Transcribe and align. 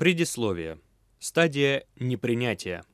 Предисловие. 0.00 0.78
Стадия 1.18 1.84
непринятия. 1.96 2.86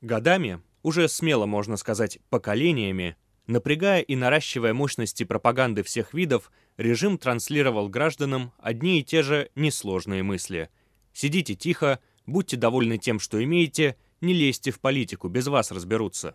Годами, 0.00 0.60
уже 0.82 1.08
смело 1.08 1.46
можно 1.46 1.76
сказать 1.76 2.18
поколениями, 2.28 3.14
напрягая 3.46 4.00
и 4.00 4.16
наращивая 4.16 4.74
мощности 4.74 5.22
пропаганды 5.22 5.84
всех 5.84 6.14
видов, 6.14 6.50
режим 6.76 7.18
транслировал 7.18 7.88
гражданам 7.88 8.52
одни 8.58 8.98
и 8.98 9.04
те 9.04 9.22
же 9.22 9.50
несложные 9.54 10.24
мысли. 10.24 10.70
Сидите 11.12 11.54
тихо, 11.54 12.00
будьте 12.26 12.56
довольны 12.56 12.98
тем, 12.98 13.20
что 13.20 13.40
имеете, 13.44 13.94
не 14.20 14.34
лезьте 14.34 14.72
в 14.72 14.80
политику, 14.80 15.28
без 15.28 15.46
вас 15.46 15.70
разберутся. 15.70 16.34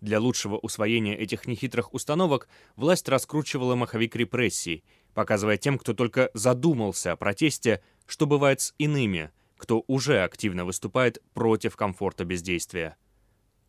Для 0.00 0.20
лучшего 0.20 0.56
усвоения 0.56 1.16
этих 1.16 1.48
нехитрых 1.48 1.92
установок 1.92 2.48
власть 2.76 3.08
раскручивала 3.08 3.74
маховик 3.74 4.14
репрессий, 4.14 4.84
показывая 5.14 5.56
тем, 5.56 5.78
кто 5.78 5.94
только 5.94 6.30
задумался 6.32 7.10
о 7.10 7.16
протесте, 7.16 7.82
что 8.06 8.26
бывает 8.26 8.60
с 8.60 8.74
иными, 8.78 9.30
кто 9.56 9.84
уже 9.86 10.22
активно 10.22 10.64
выступает 10.64 11.22
против 11.34 11.76
комфорта 11.76 12.24
бездействия. 12.24 12.96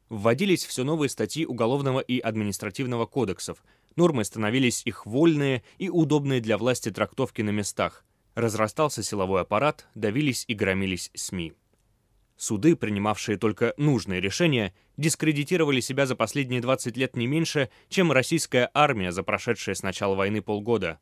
Вводились 0.09 0.65
все 0.65 0.83
новые 0.83 1.09
статьи 1.09 1.45
Уголовного 1.45 1.99
и 1.99 2.19
Административного 2.19 3.05
кодексов, 3.05 3.63
нормы 3.95 4.23
становились 4.23 4.81
их 4.85 5.05
вольные 5.05 5.63
и 5.77 5.89
удобные 5.89 6.39
для 6.39 6.57
власти 6.57 6.91
трактовки 6.91 7.41
на 7.41 7.49
местах, 7.49 8.05
разрастался 8.35 9.03
силовой 9.03 9.41
аппарат, 9.41 9.87
давились 9.95 10.45
и 10.47 10.53
громились 10.53 11.11
СМИ. 11.13 11.53
Суды, 12.37 12.75
принимавшие 12.75 13.37
только 13.37 13.73
нужные 13.77 14.21
решения, 14.21 14.73
дискредитировали 14.95 15.79
себя 15.79 16.05
за 16.05 16.15
последние 16.15 16.61
20 16.61 16.95
лет 16.95 17.17
не 17.17 17.25
меньше, 17.25 17.69
чем 17.89 18.11
российская 18.11 18.69
армия 18.75 19.11
за 19.11 19.23
прошедшие 19.23 19.73
с 19.73 19.81
начала 19.81 20.15
войны 20.15 20.43
полгода. 20.43 20.99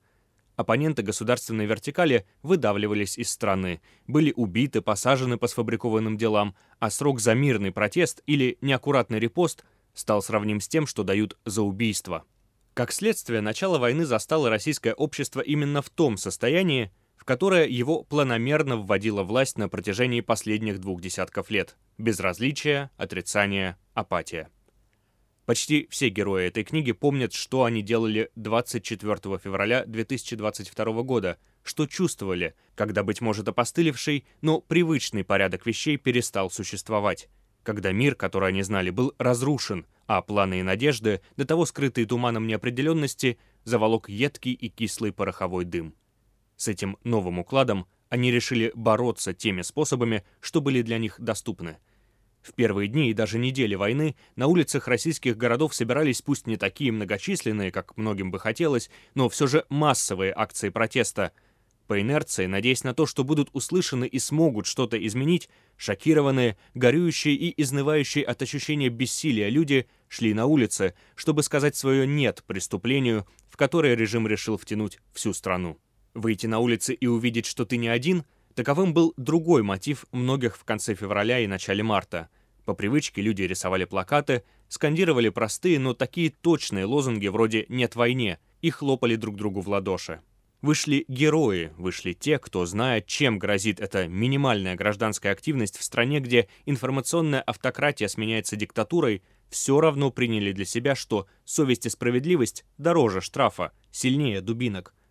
Оппоненты 0.55 1.03
государственной 1.03 1.65
вертикали 1.65 2.25
выдавливались 2.41 3.17
из 3.17 3.29
страны, 3.29 3.81
были 4.07 4.31
убиты, 4.35 4.81
посажены 4.81 5.37
по 5.37 5.47
сфабрикованным 5.47 6.17
делам, 6.17 6.55
а 6.79 6.89
срок 6.89 7.19
за 7.19 7.33
мирный 7.33 7.71
протест 7.71 8.21
или 8.25 8.57
неаккуратный 8.61 9.19
репост 9.19 9.65
стал 9.93 10.21
сравним 10.21 10.61
с 10.61 10.67
тем, 10.67 10.87
что 10.87 11.03
дают 11.03 11.37
за 11.45 11.61
убийство. 11.61 12.23
Как 12.73 12.91
следствие, 12.91 13.41
начало 13.41 13.79
войны 13.79 14.05
застало 14.05 14.49
российское 14.49 14.93
общество 14.93 15.41
именно 15.41 15.81
в 15.81 15.89
том 15.89 16.17
состоянии, 16.17 16.91
в 17.15 17.25
которое 17.25 17.67
его 17.67 18.03
планомерно 18.03 18.77
вводила 18.77 19.23
власть 19.23 19.57
на 19.57 19.69
протяжении 19.69 20.21
последних 20.21 20.79
двух 20.79 21.01
десятков 21.01 21.49
лет. 21.49 21.77
Безразличие, 21.97 22.91
отрицание, 22.97 23.77
апатия. 23.93 24.49
Почти 25.45 25.87
все 25.91 26.09
герои 26.09 26.47
этой 26.47 26.63
книги 26.63 26.91
помнят, 26.91 27.31
что 27.31 27.65
они 27.65 27.83
делали 27.83 28.31
24 28.35 29.37
февраля 29.37 29.85
2022 29.85 31.03
года, 31.03 31.37
что 31.63 31.85
чувствовали, 31.85 32.55
когда, 32.73 33.03
быть 33.03 33.21
может, 33.21 33.47
опостылевший, 33.47 34.25
но 34.41 34.59
привычный 34.59 35.23
порядок 35.23 35.67
вещей 35.67 35.97
перестал 35.97 36.49
существовать, 36.49 37.29
когда 37.61 37.91
мир, 37.91 38.15
который 38.15 38.49
они 38.49 38.63
знали, 38.63 38.89
был 38.89 39.13
разрушен, 39.19 39.85
а 40.07 40.23
планы 40.23 40.61
и 40.61 40.63
надежды, 40.63 41.21
до 41.37 41.45
того 41.45 41.65
скрытые 41.65 42.07
туманом 42.07 42.47
неопределенности, 42.47 43.37
заволок 43.65 44.09
едкий 44.09 44.53
и 44.53 44.69
кислый 44.69 45.11
пороховой 45.11 45.65
дым. 45.65 45.93
С 46.57 46.67
этим 46.67 46.97
новым 47.03 47.37
укладом 47.37 47.85
они 48.09 48.31
решили 48.31 48.71
бороться 48.75 49.33
теми 49.33 49.61
способами, 49.61 50.23
что 50.39 50.61
были 50.61 50.81
для 50.81 50.97
них 50.97 51.19
доступны. 51.19 51.77
В 52.45 52.53
первые 52.53 52.87
дни 52.87 53.09
и 53.09 53.13
даже 53.13 53.39
недели 53.39 53.73
войны 53.73 54.15
на 54.35 54.45
улицах 54.45 54.87
российских 54.87 55.35
городов 55.35 55.73
собирались 55.73 56.21
пусть 56.21 56.45
не 56.45 56.57
такие 56.57 56.91
многочисленные, 56.91 57.71
как 57.71 57.97
многим 57.97 58.29
бы 58.29 58.37
хотелось, 58.37 58.91
но 59.15 59.29
все 59.29 59.47
же 59.47 59.65
массовые 59.69 60.31
акции 60.31 60.69
протеста. 60.69 61.31
По 61.87 61.99
инерции, 61.99 62.45
надеясь 62.45 62.83
на 62.83 62.93
то, 62.93 63.07
что 63.07 63.23
будут 63.23 63.49
услышаны 63.53 64.05
и 64.05 64.19
смогут 64.19 64.67
что-то 64.67 64.95
изменить, 65.07 65.49
шокированные, 65.75 66.55
горюющие 66.75 67.33
и 67.33 67.59
изнывающие 67.59 68.23
от 68.23 68.43
ощущения 68.43 68.89
бессилия 68.89 69.49
люди 69.49 69.87
шли 70.07 70.35
на 70.35 70.45
улицы, 70.45 70.93
чтобы 71.15 71.41
сказать 71.41 71.75
свое 71.75 72.05
«нет» 72.05 72.43
преступлению, 72.45 73.25
в 73.49 73.57
которое 73.57 73.95
режим 73.95 74.27
решил 74.27 74.57
втянуть 74.57 74.99
всю 75.13 75.33
страну. 75.33 75.79
Выйти 76.13 76.45
на 76.45 76.59
улицы 76.59 76.93
и 76.93 77.07
увидеть, 77.07 77.47
что 77.47 77.65
ты 77.65 77.77
не 77.77 77.87
один, 77.87 78.23
таковым 78.53 78.93
был 78.93 79.15
другой 79.17 79.63
мотив 79.63 80.05
многих 80.11 80.57
в 80.57 80.63
конце 80.63 80.93
февраля 80.93 81.39
и 81.39 81.47
начале 81.47 81.81
марта. 81.81 82.29
По 82.65 82.73
привычке 82.73 83.21
люди 83.21 83.43
рисовали 83.43 83.85
плакаты, 83.85 84.43
скандировали 84.67 85.29
простые, 85.29 85.79
но 85.79 85.93
такие 85.93 86.31
точные 86.31 86.85
лозунги 86.85 87.27
вроде 87.27 87.65
«нет 87.69 87.95
войне» 87.95 88.39
и 88.61 88.71
хлопали 88.71 89.15
друг 89.15 89.35
другу 89.35 89.61
в 89.61 89.69
ладоши. 89.69 90.21
Вышли 90.61 91.05
герои, 91.07 91.71
вышли 91.77 92.13
те, 92.13 92.39
кто, 92.39 92.65
зная, 92.65 93.01
чем 93.01 93.37
грозит 93.37 93.79
эта 93.79 94.07
минимальная 94.07 94.75
гражданская 94.75 95.31
активность 95.31 95.77
в 95.77 95.83
стране, 95.83 96.19
где 96.19 96.47
информационная 96.65 97.41
автократия 97.41 98.07
сменяется 98.07 98.55
диктатурой, 98.55 99.21
все 99.49 99.79
равно 99.79 100.09
приняли 100.09 100.51
для 100.51 100.65
себя, 100.65 100.95
что 100.95 101.27
совесть 101.43 101.85
и 101.85 101.89
справедливость 101.89 102.65
дороже 102.79 103.21
штрафа, 103.21 103.73
сильнее 103.91 104.41
дубинок– 104.41 104.95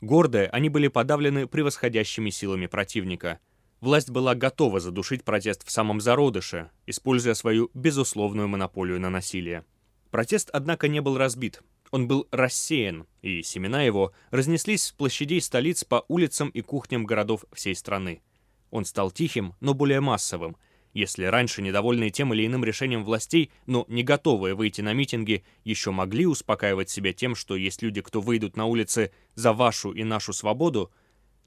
Гордые, 0.00 0.46
они 0.48 0.70
были 0.70 0.88
подавлены 0.88 1.46
превосходящими 1.46 2.30
силами 2.30 2.66
противника. 2.66 3.38
Власть 3.80 4.10
была 4.10 4.34
готова 4.34 4.78
задушить 4.78 5.24
протест 5.24 5.66
в 5.66 5.70
самом 5.70 6.00
зародыше, 6.00 6.70
используя 6.86 7.34
свою 7.34 7.70
безусловную 7.72 8.46
монополию 8.46 9.00
на 9.00 9.08
насилие. 9.08 9.64
Протест, 10.10 10.50
однако, 10.52 10.88
не 10.88 11.00
был 11.00 11.16
разбит. 11.16 11.62
Он 11.90 12.06
был 12.06 12.28
рассеян, 12.30 13.06
и 13.22 13.42
семена 13.42 13.82
его 13.82 14.12
разнеслись 14.30 14.84
с 14.84 14.92
площадей 14.92 15.40
столиц 15.40 15.84
по 15.84 16.04
улицам 16.08 16.50
и 16.50 16.60
кухням 16.60 17.04
городов 17.06 17.44
всей 17.52 17.74
страны. 17.74 18.22
Он 18.70 18.84
стал 18.84 19.10
тихим, 19.10 19.54
но 19.60 19.74
более 19.74 20.00
массовым– 20.00 20.56
если 20.92 21.24
раньше 21.24 21.62
недовольные 21.62 22.10
тем 22.10 22.34
или 22.34 22.46
иным 22.46 22.64
решением 22.64 23.04
властей, 23.04 23.50
но 23.66 23.84
не 23.88 24.02
готовые 24.02 24.54
выйти 24.54 24.80
на 24.80 24.92
митинги, 24.92 25.44
еще 25.62 25.92
могли 25.92 26.26
успокаивать 26.26 26.90
себя 26.90 27.12
тем, 27.12 27.34
что 27.34 27.54
есть 27.54 27.82
люди, 27.82 28.00
кто 28.00 28.20
выйдут 28.20 28.56
на 28.56 28.66
улицы 28.66 29.12
за 29.34 29.52
вашу 29.52 29.92
и 29.92 30.02
нашу 30.02 30.32
свободу, 30.32 30.90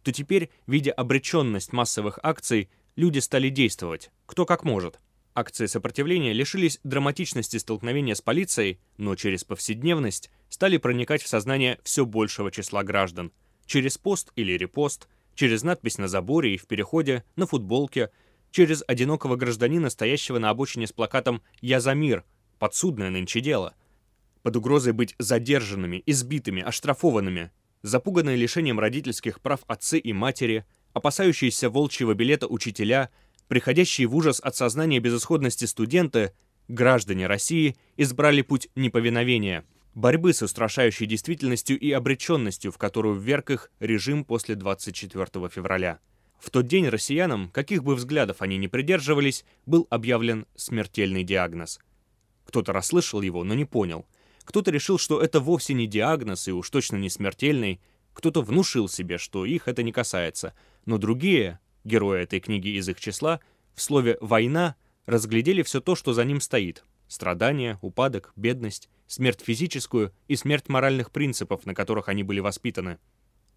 то 0.04 0.12
теперь, 0.12 0.50
видя 0.68 0.92
обреченность 0.92 1.74
массовых 1.74 2.20
акций, 2.22 2.70
люди 2.96 3.20
стали 3.20 3.50
действовать, 3.50 4.12
кто 4.26 4.46
как 4.46 4.64
может. 4.64 5.00
Акции 5.34 5.66
сопротивления 5.66 6.34
лишились 6.34 6.80
драматичности 6.84 7.58
столкновения 7.58 8.14
с 8.14 8.22
полицией, 8.22 8.80
но 8.98 9.16
через 9.16 9.44
повседневность 9.44 10.30
стали 10.50 10.78
проникать 10.78 11.24
в 11.24 11.28
сознание 11.28 11.80
все 11.84 12.06
большего 12.06 12.52
числа 12.52 12.84
граждан. 12.84 13.32
Через 13.66 13.98
пост 13.98 14.32
или 14.36 14.54
репост, 14.54 15.08
через 15.34 15.64
надпись 15.64 15.98
на 15.98 16.08
заборе 16.08 16.54
и 16.54 16.58
в 16.58 16.68
переходе, 16.68 17.24
на 17.36 17.48
футболке– 17.48 18.12
через 18.54 18.84
одинокого 18.88 19.36
гражданина, 19.36 19.90
стоящего 19.90 20.38
на 20.38 20.52
обочине 20.52 20.88
с 20.88 20.94
плакатом 20.94 21.42
«Я 21.60 21.82
за 21.82 21.94
мир», 21.96 22.24
подсудное 22.60 23.10
нынче 23.10 23.42
дело. 23.42 23.74
Под 24.44 24.56
угрозой 24.56 24.94
быть 24.94 25.16
задержанными, 25.18 26.04
избитыми, 26.06 26.62
оштрафованными, 26.62 27.52
запуганные 27.84 28.36
лишением 28.36 28.80
родительских 28.80 29.42
прав 29.42 29.60
отцы 29.68 30.00
и 30.00 30.14
матери, 30.14 30.66
опасающиеся 30.94 31.70
волчьего 31.70 32.14
билета 32.14 32.48
учителя, 32.48 33.10
приходящие 33.48 34.08
в 34.08 34.16
ужас 34.16 34.40
от 34.40 34.56
сознания 34.56 35.00
безысходности 35.00 35.66
студенты, 35.66 36.32
граждане 36.68 37.28
России 37.28 37.76
избрали 37.98 38.42
путь 38.42 38.70
неповиновения, 38.76 39.66
борьбы 39.94 40.34
с 40.34 40.42
устрашающей 40.42 41.06
действительностью 41.06 41.80
и 41.80 41.92
обреченностью, 41.92 42.72
в 42.72 42.78
которую 42.78 43.20
вверг 43.20 43.52
их 43.52 43.72
режим 43.80 44.24
после 44.26 44.56
24 44.56 45.50
февраля. 45.50 46.00
В 46.40 46.50
тот 46.50 46.68
день 46.68 46.90
россиянам, 46.90 47.50
каких 47.50 47.84
бы 47.84 47.96
взглядов 47.96 48.42
они 48.42 48.58
ни 48.58 48.68
придерживались, 48.68 49.46
был 49.66 49.88
объявлен 49.90 50.46
смертельный 50.56 51.24
диагноз. 51.24 51.80
Кто-то 52.46 52.74
расслышал 52.74 53.22
его, 53.22 53.44
но 53.44 53.54
не 53.54 53.66
понял. 53.66 54.06
Кто-то 54.46 54.72
решил, 54.72 54.98
что 54.98 55.22
это 55.22 55.40
вовсе 55.40 55.74
не 55.74 55.88
диагноз 55.88 56.48
и 56.48 56.52
уж 56.52 56.70
точно 56.70 56.98
не 56.98 57.10
смертельный. 57.10 57.82
Кто-то 58.14 58.42
внушил 58.42 58.88
себе, 58.88 59.18
что 59.18 59.46
их 59.46 59.68
это 59.68 59.84
не 59.84 59.92
касается. 59.92 60.54
Но 60.86 60.98
другие, 60.98 61.60
герои 61.84 62.24
этой 62.24 62.40
книги 62.40 62.70
из 62.70 62.88
их 62.90 63.00
числа, 63.00 63.40
в 63.74 63.82
слове 63.82 64.18
«война» 64.22 64.76
разглядели 65.06 65.64
все 65.64 65.82
то, 65.82 65.96
что 65.96 66.14
за 66.14 66.24
ним 66.24 66.42
стоит. 66.42 66.84
Страдания, 67.08 67.78
упадок, 67.82 68.32
бедность, 68.36 68.90
смерть 69.08 69.42
физическую 69.42 70.14
и 70.28 70.36
смерть 70.36 70.70
моральных 70.70 71.12
принципов, 71.12 71.66
на 71.66 71.74
которых 71.74 72.10
они 72.10 72.24
были 72.24 72.40
воспитаны. 72.40 73.00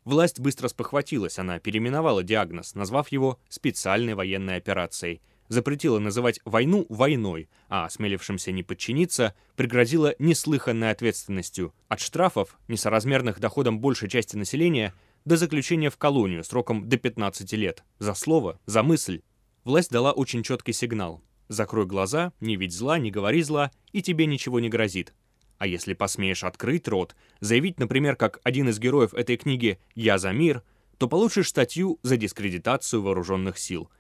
Власть 0.05 0.39
быстро 0.39 0.69
спохватилась, 0.69 1.39
она 1.39 1.59
переименовала 1.59 2.23
диагноз, 2.23 2.75
назвав 2.75 3.09
его 3.09 3.41
специальной 3.49 4.15
военной 4.15 4.57
операцией, 4.57 5.21
запретила 5.49 5.99
называть 5.99 6.41
войну 6.45 6.87
войной, 6.89 7.49
а 7.69 7.87
осмелившимся 7.87 8.53
не 8.53 8.63
подчиниться 8.63 9.35
пригрозила 9.57 10.15
неслыханной 10.19 10.91
ответственностью 10.91 11.75
от 11.89 12.01
штрафов, 12.01 12.59
несоразмерных 12.69 13.41
доходам 13.41 13.81
большей 13.81 14.09
части 14.09 14.37
населения, 14.37 14.95
до 15.25 15.37
заключения 15.37 15.91
в 15.91 15.97
колонию 15.97 16.45
сроком 16.45 16.89
до 16.89 16.97
15 16.97 17.53
лет. 17.55 17.85
За 17.99 18.15
слово, 18.15 18.61
за 18.67 18.83
мысль. 18.83 19.23
Власть 19.65 19.91
дала 19.91 20.13
очень 20.13 20.43
четкий 20.43 20.73
сигнал. 20.73 21.23
Закрой 21.49 21.87
глаза, 21.87 22.33
не 22.41 22.57
видь 22.57 22.73
зла, 22.73 22.99
не 22.99 23.11
говори 23.11 23.43
зла, 23.43 23.71
и 23.93 24.03
тебе 24.03 24.27
ничего 24.27 24.61
не 24.61 24.69
грозит. 24.69 25.15
А 25.59 25.67
если 25.67 25.95
посмеешь 25.95 26.45
открыть 26.45 26.87
рот, 26.89 27.17
заявить, 27.41 27.79
например, 27.79 28.17
как 28.17 28.41
один 28.45 28.69
из 28.69 28.79
героев 28.79 29.15
этой 29.15 29.37
книги 29.37 29.79
«Я 29.95 30.19
за 30.19 30.33
мир», 30.33 30.63
то 30.99 31.09
получишь 31.09 31.49
статью 31.49 31.99
за 32.03 32.17
дискредитацию 32.17 33.03
вооруженных 33.03 33.59
сил. 33.59 33.91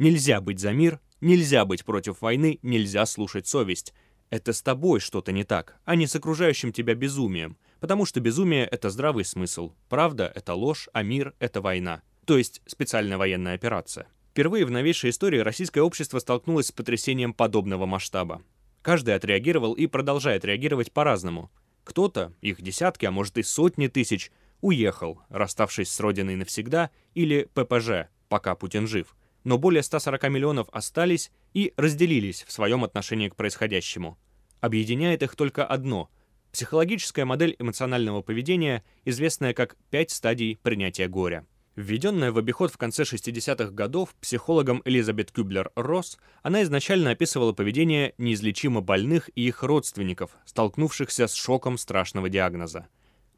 Нельзя 0.00 0.40
быть 0.40 0.60
за 0.60 0.72
мир, 0.72 0.98
нельзя 1.20 1.66
быть 1.66 1.84
против 1.84 2.22
войны, 2.22 2.58
нельзя 2.62 3.04
слушать 3.04 3.46
совесть. 3.46 3.92
Это 4.30 4.54
с 4.54 4.62
тобой 4.62 4.98
что-то 4.98 5.30
не 5.30 5.44
так, 5.44 5.76
а 5.84 5.94
не 5.94 6.06
с 6.06 6.16
окружающим 6.16 6.72
тебя 6.72 6.94
безумием, 6.94 7.58
потому 7.80 8.06
что 8.06 8.18
безумие— 8.18 8.64
это 8.72 8.88
здравый 8.88 9.26
смысл, 9.26 9.74
правда— 9.90 10.32
это 10.34 10.54
ложь, 10.54 10.88
а 10.94 11.02
мир— 11.02 11.34
это 11.38 11.60
война, 11.60 12.00
то 12.24 12.38
есть 12.38 12.62
специальная 12.64 13.18
военная 13.18 13.54
операция. 13.54 14.06
Впервые 14.30 14.64
в 14.64 14.70
новейшей 14.70 15.10
истории 15.10 15.40
российское 15.40 15.82
общество 15.82 16.18
столкнулось 16.18 16.68
с 16.68 16.72
потрясением 16.72 17.34
подобного 17.34 17.84
масштаба. 17.84 18.42
Каждый 18.80 19.14
отреагировал 19.14 19.74
и 19.74 19.86
продолжает 19.86 20.46
реагировать 20.46 20.92
по-разному. 20.92 21.50
Кто-то, 21.84 22.32
их 22.40 22.62
десятки, 22.62 23.04
а 23.04 23.10
может 23.10 23.36
и 23.36 23.42
сотни 23.42 23.88
тысяч, 23.88 24.32
уехал, 24.62 25.20
расставшись 25.28 25.92
с 25.92 26.00
родиной 26.00 26.36
навсегда, 26.36 26.88
или 27.12 27.50
ППЖ, 27.52 28.08
пока 28.30 28.54
Путин 28.54 28.86
жив. 28.86 29.14
Но 29.44 29.58
более 29.58 29.82
140 29.82 30.22
миллионов 30.30 30.68
остались 30.72 31.30
и 31.54 31.72
разделились 31.76 32.44
в 32.46 32.52
своем 32.52 32.84
отношении 32.84 33.28
к 33.28 33.36
происходящему. 33.36 34.18
Объединяет 34.60 35.22
их 35.22 35.36
только 35.36 35.64
одно– 35.64 36.10
психологическая 36.52 37.24
модель 37.24 37.56
эмоционального 37.58 38.22
поведения, 38.22 38.84
известная 39.04 39.54
как 39.54 39.76
«пять 39.90 40.10
стадий 40.10 40.58
принятия 40.62 41.08
горя». 41.08 41.46
Введенная 41.76 42.32
в 42.32 42.38
обиход 42.38 42.72
в 42.72 42.76
конце 42.76 43.04
60-х 43.04 43.70
годов 43.70 44.14
психологом 44.20 44.82
Элизабет 44.84 45.30
Кюблер-Росс, 45.30 46.18
она 46.42 46.62
изначально 46.64 47.12
описывала 47.12 47.52
поведение 47.52 48.12
неизлечимо 48.18 48.80
больных 48.80 49.30
и 49.34 49.46
их 49.46 49.62
родственников, 49.62 50.32
столкнувшихся 50.44 51.28
с 51.28 51.34
шоком 51.34 51.78
страшного 51.78 52.28
диагноза. 52.28 52.88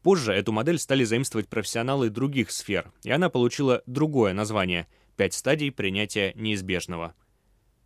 Позже 0.01 0.33
эту 0.33 0.51
модель 0.51 0.79
стали 0.79 1.05
заимствовать 1.05 1.47
профессионалы 1.47 2.09
других 2.09 2.51
сфер, 2.51 2.91
и 3.03 3.11
она 3.11 3.29
получила 3.29 3.83
другое 3.85 4.33
название– 4.33 4.87
«Пять 5.15 5.33
стадий 5.33 5.71
принятия 5.71 6.33
неизбежного». 6.35 7.15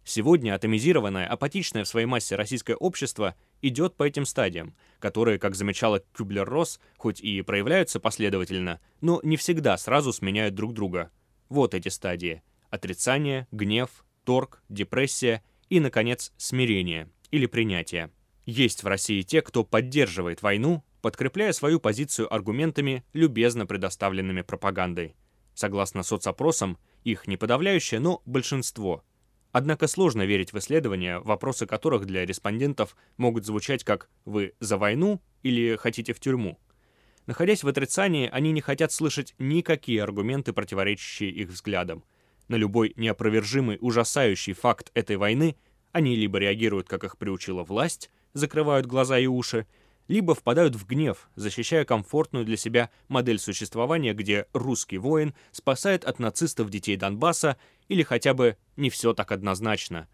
Сегодня 0.04 0.56
атомизированное, 0.56 1.28
апатичное 1.28 1.84
в 1.84 1.88
своей 1.90 2.06
массе 2.06 2.38
российское 2.38 2.76
общество 2.76 3.36
идет 3.62 3.98
по 3.98 4.04
этим 4.04 4.26
стадиям, 4.26 4.74
которые, 5.00 5.38
как 5.38 5.54
замечала 5.54 6.02
Кюблер-Росс, 6.18 6.80
хоть 6.96 7.20
и 7.20 7.42
проявляются 7.42 8.00
последовательно, 8.00 8.80
но 9.02 9.20
не 9.24 9.36
всегда 9.36 9.78
сразу 9.78 10.14
сменяют 10.14 10.56
друг 10.56 10.74
друга. 10.74 11.12
Вот 11.50 11.74
эти 11.74 11.90
стадии. 11.90 12.42
Отрицание, 12.70 13.48
гнев, 13.52 14.06
торг, 14.24 14.64
депрессия 14.70 15.44
и, 15.68 15.82
наконец, 15.82 16.32
смирение 16.38 17.10
или 17.32 17.46
принятие. 17.46 18.10
Есть 18.46 18.84
в 18.84 18.88
России 18.88 19.24
те, 19.24 19.42
кто 19.42 19.66
поддерживает 19.66 20.42
войну, 20.42 20.86
подкрепляя 21.02 21.52
свою 21.52 21.82
позицию 21.82 22.34
аргументами, 22.34 23.04
любезно 23.12 23.66
предоставленными 23.66 24.42
пропагандой. 24.42 25.16
Согласно 25.54 26.04
соцопросам, 26.04 26.78
их 27.12 27.28
не 27.28 27.38
подавляющее, 27.38 28.00
но 28.00 28.22
большинство. 28.26 29.04
Однако 29.52 29.88
сложно 29.88 30.24
верить 30.24 30.54
в 30.54 30.58
исследования, 30.60 31.20
вопросы 31.20 31.66
которых 31.66 32.06
для 32.06 32.26
респондентов 32.26 32.96
могут 33.16 33.46
звучать 33.46 33.84
как 33.84 34.10
«Вы 34.26 34.54
за 34.60 34.78
войну?» 34.78 35.22
или 35.42 35.78
«Хотите 35.78 36.14
в 36.14 36.20
тюрьму?». 36.20 36.60
Находясь 37.26 37.64
в 37.64 37.68
отрицании, 37.68 38.30
они 38.32 38.52
не 38.52 38.62
хотят 38.62 38.92
слышать 38.92 39.36
никакие 39.38 40.04
аргументы, 40.04 40.54
противоречащие 40.54 41.32
их 41.32 41.50
взглядам. 41.50 42.04
На 42.48 42.56
любой 42.56 42.94
неопровержимый, 42.96 43.78
ужасающий 43.82 44.54
факт 44.54 44.92
этой 44.94 45.18
войны 45.18 45.58
они 45.92 46.16
либо 46.16 46.38
реагируют, 46.38 46.88
как 46.88 47.04
их 47.04 47.18
приучила 47.18 47.64
власть, 47.64 48.12
закрывают 48.34 48.86
глаза 48.86 49.18
и 49.18 49.26
уши, 49.26 49.66
либо 50.08 50.34
впадают 50.36 50.76
в 50.76 50.86
гнев, 50.86 51.30
защищая 51.36 51.86
комфортную 51.86 52.46
для 52.46 52.58
себя 52.58 52.90
модель 53.08 53.40
существования, 53.40 54.14
где 54.14 54.48
русский 54.54 54.98
воин 54.98 55.34
спасает 55.52 56.06
от 56.06 56.20
нацистов 56.20 56.70
детей 56.70 56.96
Донбасса 56.96 57.58
или 57.88 58.04
хотя 58.04 58.34
бы 58.34 58.58
не 58.76 58.90
все 58.90 59.14
так 59.14 59.32
однозначно. 59.32 60.08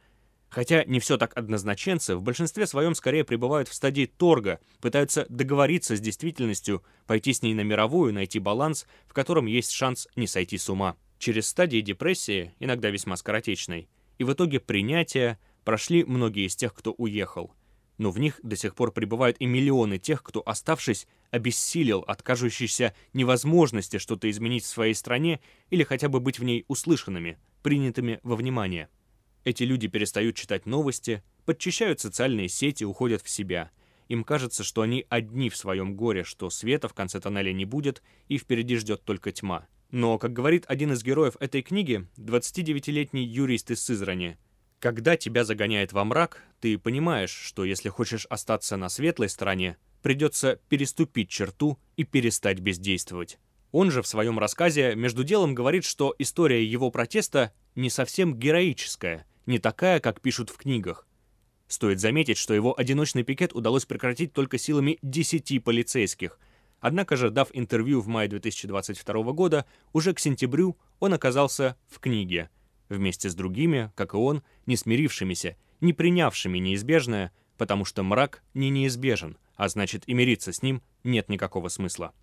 Хотя 0.49 0.83
не 0.85 0.99
все 0.99 1.17
так 1.17 1.35
однозначенцы 1.35 2.15
в 2.15 2.21
большинстве 2.21 2.67
своем 2.67 2.93
скорее 2.93 3.23
пребывают 3.23 3.67
в 3.67 3.73
стадии 3.73 4.05
торга, 4.05 4.59
пытаются 4.81 5.25
договориться 5.27 5.95
с 5.95 5.99
действительностью, 5.99 6.83
пойти 7.07 7.33
с 7.33 7.41
ней 7.41 7.55
на 7.55 7.61
мировую, 7.61 8.13
найти 8.13 8.37
баланс, 8.37 8.85
в 9.07 9.13
котором 9.13 9.47
есть 9.47 9.71
шанс 9.71 10.07
не 10.15 10.27
сойти 10.27 10.59
с 10.59 10.69
ума. 10.69 10.95
Через 11.17 11.47
стадии 11.47 11.81
депрессии, 11.81 12.53
иногда 12.59 12.91
весьма 12.91 13.15
скоротечной, 13.15 13.89
и 14.19 14.23
в 14.23 14.33
итоге 14.33 14.59
принятия 14.59 15.39
прошли 15.63 16.03
многие 16.03 16.45
из 16.45 16.55
тех, 16.55 16.73
кто 16.73 16.91
уехал– 16.91 17.51
но 17.97 18.11
в 18.11 18.19
них 18.19 18.39
до 18.43 18.55
сих 18.55 18.75
пор 18.75 18.91
пребывают 18.91 19.37
и 19.39 19.45
миллионы 19.45 19.97
тех, 19.97 20.23
кто, 20.23 20.41
оставшись, 20.45 21.07
обессилел 21.31 21.99
от 21.99 22.21
кажущейся 22.21 22.93
невозможности 23.13 23.97
что-то 23.97 24.29
изменить 24.29 24.63
в 24.63 24.67
своей 24.67 24.93
стране 24.93 25.41
или 25.69 25.83
хотя 25.83 26.09
бы 26.09 26.19
быть 26.19 26.39
в 26.39 26.43
ней 26.43 26.65
услышанными, 26.67 27.37
принятыми 27.61 28.19
во 28.23 28.35
внимание. 28.35 28.89
Эти 29.43 29.63
люди 29.63 29.87
перестают 29.87 30.35
читать 30.35 30.65
новости, 30.65 31.23
подчищают 31.45 31.99
социальные 31.99 32.49
сети, 32.49 32.83
уходят 32.83 33.21
в 33.21 33.29
себя. 33.29 33.71
Им 34.07 34.23
кажется, 34.23 34.63
что 34.63 34.81
они 34.81 35.05
одни 35.09 35.49
в 35.49 35.57
своем 35.57 35.95
горе, 35.95 36.23
что 36.23 36.49
света 36.49 36.87
в 36.87 36.93
конце 36.93 37.19
тоннеля 37.19 37.51
не 37.51 37.65
будет 37.65 38.01
и 38.27 38.37
впереди 38.37 38.77
ждет 38.77 39.03
только 39.03 39.31
тьма. 39.31 39.67
Но, 39.91 40.17
как 40.17 40.33
говорит 40.33 40.65
один 40.67 40.93
из 40.93 41.03
героев 41.03 41.35
этой 41.39 41.61
книги, 41.61 42.07
29-летний 42.17 43.25
юрист 43.25 43.71
из 43.71 43.83
Сызрани, 43.83 44.37
когда 44.83 45.15
тебя 45.15 45.45
загоняет 45.45 45.93
во 45.93 46.03
мрак, 46.03 46.43
ты 46.59 46.77
понимаешь, 46.77 47.31
что 47.31 47.63
если 47.63 47.87
хочешь 47.87 48.27
остаться 48.29 48.75
на 48.75 48.89
светлой 48.89 49.29
стороне, 49.29 49.77
придется 50.01 50.59
переступить 50.67 51.29
черту 51.29 51.79
и 51.95 52.03
перестать 52.03 52.59
бездействовать. 52.59 53.39
Он 53.71 53.91
же 53.91 54.01
в 54.01 54.07
своем 54.07 54.39
рассказе 54.39 54.93
между 54.95 55.23
делом 55.23 55.55
говорит, 55.55 55.85
что 55.85 56.13
история 56.19 56.65
его 56.65 56.91
протеста 56.91 57.53
не 57.75 57.89
совсем 57.89 58.37
героическая, 58.37 59.25
не 59.45 59.57
такая, 59.57 60.01
как 60.01 60.19
пишут 60.19 60.49
в 60.49 60.57
книгах. 60.57 61.07
Стоит 61.69 62.01
заметить, 62.01 62.37
что 62.37 62.53
его 62.53 62.77
одиночный 62.77 63.23
пикет 63.23 63.53
удалось 63.53 63.85
прекратить 63.85 64.33
только 64.33 64.57
силами 64.57 64.99
10 65.01 65.63
полицейских. 65.63 66.37
Однако 66.81 67.15
же, 67.15 67.29
дав 67.29 67.47
интервью 67.53 68.01
в 68.01 68.07
мае 68.07 68.27
2022 68.27 69.31
года, 69.31 69.65
уже 69.93 70.13
к 70.13 70.19
сентябрю 70.19 70.77
он 70.99 71.13
оказался 71.13 71.77
в 71.87 71.99
книге– 71.99 72.49
вместе 72.93 73.29
с 73.29 73.35
другими, 73.35 73.91
как 73.95 74.13
и 74.13 74.17
он, 74.17 74.43
не 74.65 74.77
смирившимися, 74.77 75.55
не 75.81 75.93
принявшими 75.93 76.57
неизбежное, 76.59 77.31
потому 77.57 77.85
что 77.85 78.03
мрак 78.03 78.43
не 78.53 78.69
неизбежен, 78.69 79.37
а 79.55 79.69
значит 79.69 80.03
и 80.07 80.13
мириться 80.13 80.51
с 80.51 80.61
ним 80.61 80.81
нет 81.03 81.29
никакого 81.29 81.67
смысла. 81.67 82.13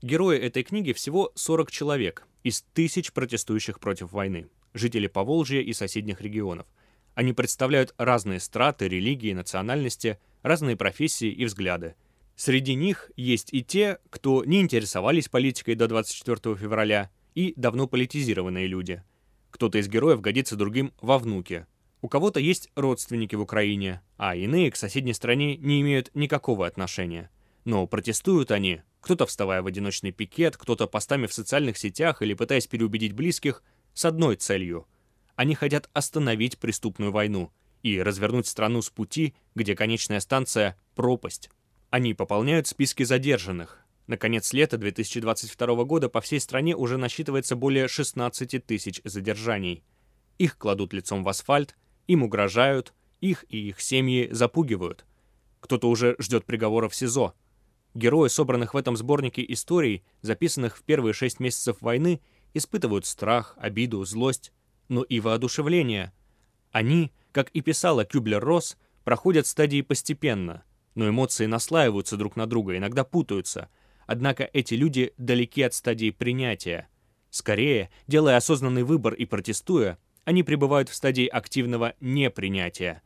Герои 0.00 0.38
этой 0.38 0.62
книги 0.62 0.92
всего 0.92 1.32
40 1.34 1.70
человек 1.70 2.26
из 2.44 2.62
тысяч 2.72 3.12
протестующих 3.12 3.80
против 3.80 4.12
войны, 4.12 4.48
жители 4.72 5.08
Поволжья 5.08 5.60
и 5.60 5.72
соседних 5.72 6.20
регионов. 6.20 6.66
Они 7.14 7.32
представляют 7.32 7.94
разные 7.98 8.38
страты, 8.38 8.86
религии, 8.86 9.32
национальности, 9.32 10.18
разные 10.42 10.76
профессии 10.76 11.30
и 11.30 11.44
взгляды. 11.44 11.96
Среди 12.36 12.74
них 12.76 13.10
есть 13.16 13.52
и 13.52 13.64
те, 13.64 13.98
кто 14.10 14.44
не 14.44 14.60
интересовались 14.60 15.28
политикой 15.28 15.74
до 15.74 15.88
24 15.88 16.54
февраля, 16.54 17.10
и 17.34 17.54
давно 17.56 17.88
политизированные 17.88 18.68
люди– 18.68 19.02
кто-то 19.58 19.78
из 19.78 19.88
героев 19.88 20.20
годится 20.20 20.54
другим 20.54 20.92
во 21.00 21.18
внуке. 21.18 21.66
У 22.00 22.06
кого-то 22.06 22.38
есть 22.38 22.70
родственники 22.76 23.34
в 23.34 23.40
Украине, 23.40 24.02
а 24.16 24.36
иные 24.36 24.70
к 24.70 24.76
соседней 24.76 25.14
стране 25.14 25.56
не 25.56 25.80
имеют 25.80 26.14
никакого 26.14 26.64
отношения. 26.64 27.28
Но 27.64 27.88
протестуют 27.88 28.52
они, 28.52 28.82
кто-то 29.00 29.26
вставая 29.26 29.60
в 29.62 29.66
одиночный 29.66 30.12
пикет, 30.12 30.56
кто-то 30.56 30.86
постами 30.86 31.26
в 31.26 31.34
социальных 31.34 31.76
сетях 31.76 32.22
или 32.22 32.34
пытаясь 32.34 32.68
переубедить 32.68 33.14
близких, 33.14 33.64
с 33.94 34.04
одной 34.04 34.36
целью. 34.36 34.86
Они 35.34 35.56
хотят 35.56 35.90
остановить 35.92 36.58
преступную 36.58 37.10
войну 37.10 37.50
и 37.82 38.00
развернуть 38.00 38.46
страну 38.46 38.80
с 38.80 38.90
пути, 38.90 39.34
где 39.56 39.74
конечная 39.74 40.20
станция– 40.20 40.78
пропасть. 40.94 41.50
Они 41.90 42.14
пополняют 42.14 42.68
списки 42.68 43.02
задержанных, 43.02 43.84
Наконец, 44.08 44.54
лета 44.54 44.78
2022 44.78 45.84
года 45.84 46.08
по 46.08 46.22
всей 46.22 46.40
стране 46.40 46.74
уже 46.74 46.96
насчитывается 46.96 47.56
более 47.56 47.88
16 47.88 48.64
тысяч 48.64 49.02
задержаний. 49.04 49.84
Их 50.38 50.56
кладут 50.56 50.94
лицом 50.94 51.22
в 51.22 51.28
асфальт, 51.28 51.76
им 52.06 52.22
угрожают, 52.22 52.94
их 53.20 53.44
и 53.50 53.68
их 53.68 53.82
семьи 53.82 54.28
запугивают. 54.32 55.04
Кто-то 55.60 55.90
уже 55.90 56.16
ждет 56.18 56.46
приговора 56.46 56.88
в 56.88 56.94
СИЗО. 56.94 57.34
Герои, 57.92 58.28
собранных 58.28 58.72
в 58.72 58.78
этом 58.78 58.96
сборнике 58.96 59.44
историй, 59.46 60.02
записанных 60.22 60.78
в 60.78 60.82
первые 60.84 61.12
шесть 61.12 61.38
месяцев 61.38 61.76
войны, 61.82 62.22
испытывают 62.54 63.04
страх, 63.04 63.56
обиду, 63.58 64.02
злость, 64.06 64.52
но 64.88 65.02
и 65.02 65.20
воодушевление. 65.20 66.14
Они, 66.72 67.12
как 67.32 67.50
и 67.50 67.60
писала 67.60 68.06
Кюблер-Росс, 68.06 68.78
проходят 69.04 69.46
стадии 69.46 69.82
постепенно, 69.82 70.62
но 70.94 71.06
эмоции 71.06 71.44
наслаиваются 71.44 72.16
друг 72.16 72.36
на 72.36 72.46
друга, 72.46 72.74
иногда 72.74 73.04
путаются– 73.04 73.68
Однако 74.08 74.48
эти 74.54 74.72
люди 74.72 75.12
далеки 75.18 75.60
от 75.60 75.74
стадии 75.74 76.08
принятия. 76.10 76.88
Скорее, 77.28 77.90
делая 78.06 78.38
осознанный 78.38 78.82
выбор 78.82 79.12
и 79.12 79.26
протестуя, 79.26 79.98
они 80.24 80.42
пребывают 80.42 80.88
в 80.88 80.94
стадии 80.94 81.26
активного 81.26 81.92
непринятия. 82.00 83.02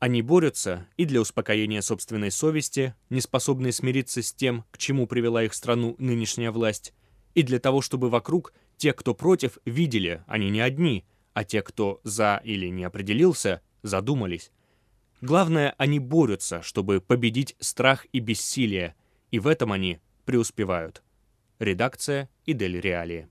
Они 0.00 0.20
борются 0.20 0.86
и 0.98 1.06
для 1.06 1.22
успокоения 1.22 1.80
собственной 1.80 2.30
совести, 2.30 2.94
не 3.08 3.22
способные 3.22 3.72
смириться 3.72 4.22
с 4.22 4.34
тем, 4.34 4.66
к 4.70 4.76
чему 4.76 5.06
привела 5.06 5.42
их 5.42 5.54
страну 5.54 5.96
нынешняя 5.98 6.50
власть, 6.50 6.92
И 7.34 7.42
для 7.42 7.58
того, 7.58 7.80
чтобы 7.80 8.10
вокруг 8.10 8.52
те, 8.76 8.92
кто 8.92 9.14
против, 9.14 9.56
видели, 9.64 10.22
они 10.26 10.50
не 10.50 10.60
одни, 10.60 11.06
а 11.32 11.44
те, 11.44 11.62
кто 11.62 12.02
за 12.04 12.42
или 12.44 12.68
не 12.68 12.84
определился, 12.84 13.62
задумались. 13.82 14.52
Главное, 15.22 15.74
они 15.78 16.00
борются, 16.00 16.60
чтобы 16.60 17.00
победить 17.00 17.56
страх 17.60 18.06
и 18.12 18.20
бессилие, 18.20 18.94
и 19.30 19.38
в 19.38 19.46
этом 19.46 19.72
они 19.72 20.00
преуспевают. 20.24 21.02
Редакция 21.58 22.28
и 22.44 22.52
Дель 22.52 22.80
Реалии. 22.80 23.28